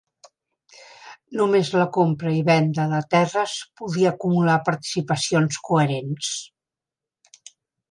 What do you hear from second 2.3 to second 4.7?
i venda de terres podia acumular